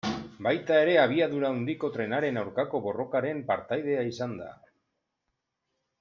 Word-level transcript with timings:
Baita 0.45 0.77
ere 0.85 0.93
Abiadura 1.01 1.51
Handiko 1.55 1.91
Trenaren 1.97 2.41
aurkako 2.43 2.81
borrokaren 2.87 3.43
partaidea 3.53 4.07
izan 4.13 4.33
da. 4.41 4.51